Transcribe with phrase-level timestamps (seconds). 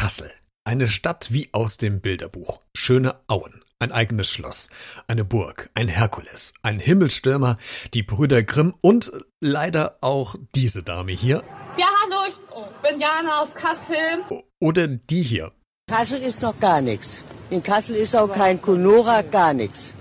[0.00, 0.30] Kassel.
[0.64, 2.62] Eine Stadt wie aus dem Bilderbuch.
[2.74, 4.70] Schöne Auen, ein eigenes Schloss,
[5.08, 7.58] eine Burg, ein Herkules, ein Himmelstürmer,
[7.92, 11.42] die Brüder Grimm und leider auch diese Dame hier.
[11.76, 14.24] Ja, hallo, ich oh, bin Jana aus Kassel.
[14.58, 15.52] Oder die hier.
[15.86, 17.22] Kassel ist noch gar nichts.
[17.50, 19.94] In Kassel ist auch kein Conora, gar nichts.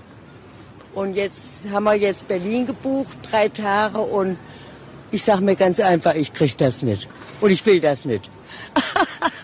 [0.94, 4.38] Und jetzt haben wir jetzt Berlin gebucht, drei Tage und
[5.12, 7.10] ich sag mir ganz einfach, ich krieg das nicht.
[7.42, 8.32] Und ich will das nicht.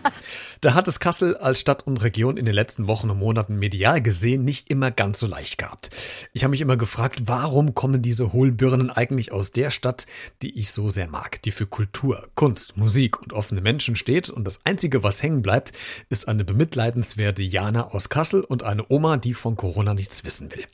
[0.66, 4.02] Da hat es Kassel als Stadt und Region in den letzten Wochen und Monaten medial
[4.02, 5.92] gesehen nicht immer ganz so leicht gehabt.
[6.34, 10.08] Ich habe mich immer gefragt, warum kommen diese Hohlbirnen eigentlich aus der Stadt,
[10.42, 14.44] die ich so sehr mag, die für Kultur, Kunst, Musik und offene Menschen steht und
[14.44, 15.72] das Einzige, was hängen bleibt,
[16.10, 20.66] ist eine bemitleidenswerte Jana aus Kassel und eine Oma, die von Corona nichts wissen will.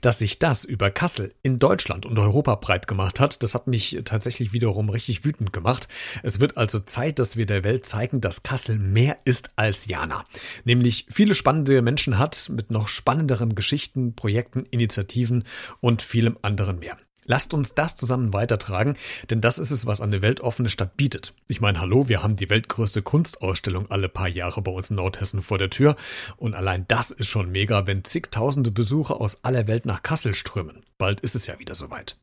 [0.00, 3.98] Dass sich das über Kassel in Deutschland und Europa breit gemacht hat, das hat mich
[4.04, 5.88] tatsächlich wiederum richtig wütend gemacht.
[6.22, 9.86] Es wird also Zeit, dass wir der Welt zeigen, dass Kassel mehr ist ist als
[9.86, 10.24] Jana.
[10.64, 15.44] Nämlich viele spannende Menschen hat mit noch spannenderen Geschichten, Projekten, Initiativen
[15.80, 16.98] und vielem anderen mehr.
[17.26, 18.94] Lasst uns das zusammen weitertragen,
[19.30, 21.34] denn das ist es, was eine weltoffene Stadt bietet.
[21.48, 25.40] Ich meine, hallo, wir haben die weltgrößte Kunstausstellung alle paar Jahre bei uns in Nordhessen
[25.40, 25.96] vor der Tür
[26.36, 30.82] und allein das ist schon mega, wenn zigtausende Besucher aus aller Welt nach Kassel strömen.
[30.98, 32.16] Bald ist es ja wieder soweit.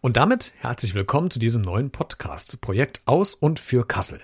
[0.00, 4.20] Und damit herzlich willkommen zu diesem neuen Podcast-Projekt aus und für Kassel.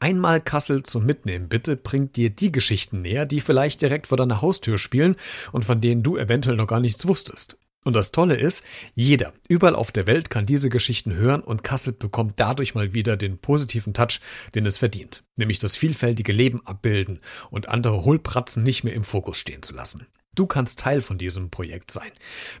[0.00, 4.42] Einmal Kassel zum Mitnehmen bitte bringt dir die Geschichten näher, die vielleicht direkt vor deiner
[4.42, 5.16] Haustür spielen
[5.52, 7.58] und von denen du eventuell noch gar nichts wusstest.
[7.84, 11.92] Und das Tolle ist, jeder, überall auf der Welt kann diese Geschichten hören und Kassel
[11.92, 14.20] bekommt dadurch mal wieder den positiven Touch,
[14.54, 15.24] den es verdient.
[15.36, 20.06] Nämlich das vielfältige Leben abbilden und andere Hohlpratzen nicht mehr im Fokus stehen zu lassen.
[20.38, 22.12] Du kannst Teil von diesem Projekt sein.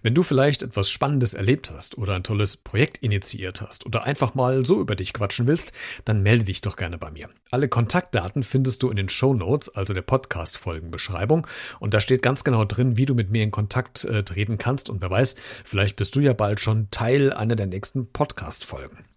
[0.02, 4.34] Wenn du vielleicht etwas Spannendes erlebt hast oder ein tolles Projekt initiiert hast oder einfach
[4.34, 5.72] mal so über dich quatschen willst,
[6.04, 7.28] dann melde dich doch gerne bei mir.
[7.52, 11.46] Alle Kontaktdaten findest du in den Show Notes, also der Podcast-Folgenbeschreibung.
[11.78, 14.90] Und da steht ganz genau drin, wie du mit mir in Kontakt äh, treten kannst.
[14.90, 19.07] Und wer weiß, vielleicht bist du ja bald schon Teil einer der nächsten Podcast-Folgen.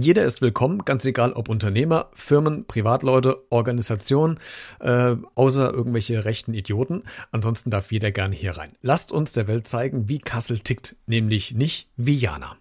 [0.00, 4.38] Jeder ist willkommen, ganz egal ob Unternehmer, Firmen, Privatleute, Organisationen,
[4.78, 7.02] äh, außer irgendwelche rechten Idioten.
[7.32, 8.76] Ansonsten darf jeder gerne hier rein.
[8.80, 12.56] Lasst uns der Welt zeigen, wie Kassel tickt, nämlich nicht wie Jana.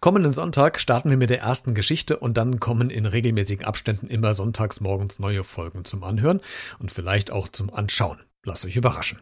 [0.00, 4.34] Kommenden Sonntag starten wir mit der ersten Geschichte und dann kommen in regelmäßigen Abständen immer
[4.34, 6.40] sonntags morgens neue Folgen zum Anhören
[6.80, 8.18] und vielleicht auch zum Anschauen.
[8.46, 9.18] Lasst euch überraschen.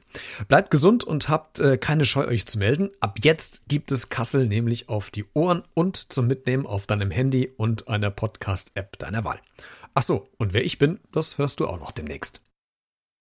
[0.48, 2.90] Bleibt gesund und habt äh, keine Scheu, euch zu melden.
[3.00, 7.50] Ab jetzt gibt es Kassel nämlich auf die Ohren und zum Mitnehmen auf deinem Handy
[7.56, 9.40] und einer Podcast-App deiner Wahl.
[9.94, 12.42] Ach so, und wer ich bin, das hörst du auch noch demnächst.